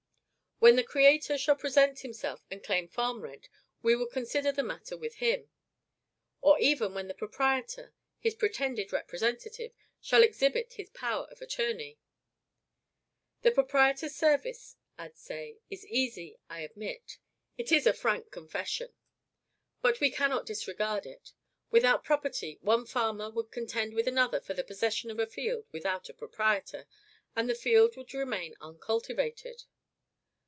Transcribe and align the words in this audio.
When 0.63 0.75
the 0.75 0.83
Creator 0.83 1.39
shall 1.39 1.55
present 1.55 2.01
himself 2.01 2.45
and 2.51 2.63
claim 2.63 2.87
farm 2.87 3.21
rent, 3.23 3.49
we 3.81 3.95
will 3.95 4.05
consider 4.05 4.51
the 4.51 4.61
matter 4.61 4.95
with 4.95 5.15
him; 5.15 5.49
or 6.39 6.59
even 6.59 6.93
when 6.93 7.07
the 7.07 7.15
proprietor 7.15 7.95
his 8.19 8.35
pretended 8.35 8.93
representative 8.93 9.71
shall 10.01 10.21
exhibit 10.21 10.73
his 10.73 10.91
power 10.91 11.25
of 11.31 11.41
attorney. 11.41 11.97
"The 13.41 13.49
proprietor's 13.49 14.13
service," 14.15 14.75
adds 14.99 15.19
Say, 15.19 15.57
"is 15.71 15.83
easy, 15.87 16.37
I 16.47 16.59
admit." 16.59 17.17
It 17.57 17.71
is 17.71 17.87
a 17.87 17.91
frank 17.91 18.29
confession. 18.29 18.93
"But 19.81 19.99
we 19.99 20.11
cannot 20.11 20.45
disregard 20.45 21.07
it. 21.07 21.33
Without 21.71 22.03
property, 22.03 22.59
one 22.61 22.85
farmer 22.85 23.31
would 23.31 23.49
contend 23.49 23.95
with 23.95 24.07
another 24.07 24.39
for 24.39 24.53
the 24.53 24.63
possession 24.63 25.09
of 25.09 25.17
a 25.17 25.25
field 25.25 25.65
without 25.71 26.07
a 26.07 26.13
proprietor, 26.13 26.85
and 27.35 27.49
the 27.49 27.55
field 27.55 27.97
would 27.97 28.13
remain 28.13 28.53
uncultivated...." 28.61 29.63